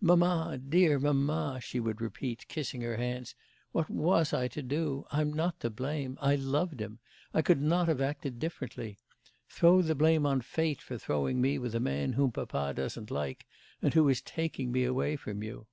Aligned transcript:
'Mamma, 0.00 0.56
dear 0.66 0.98
mamma!' 0.98 1.60
she 1.62 1.78
would 1.78 2.00
repeat, 2.00 2.48
kissing 2.48 2.80
her 2.80 2.96
hands; 2.96 3.34
'what 3.72 3.90
was 3.90 4.32
I 4.32 4.48
to 4.48 4.62
do? 4.62 5.04
I'm 5.12 5.30
not 5.30 5.60
to 5.60 5.68
blame, 5.68 6.16
I 6.22 6.36
loved 6.36 6.80
him, 6.80 7.00
I 7.34 7.42
could 7.42 7.60
not 7.60 7.88
have 7.88 8.00
acted 8.00 8.38
differently. 8.38 8.96
Throw 9.50 9.82
the 9.82 9.94
blame 9.94 10.24
on 10.24 10.40
fate 10.40 10.80
for 10.80 10.96
throwing 10.96 11.38
me 11.38 11.58
with 11.58 11.74
a 11.74 11.80
man 11.80 12.14
whom 12.14 12.32
papa 12.32 12.72
doesn't 12.74 13.10
like, 13.10 13.44
and 13.82 13.92
who 13.92 14.08
is 14.08 14.22
taking 14.22 14.72
me 14.72 14.84
away 14.84 15.16
from 15.16 15.42
you. 15.42 15.66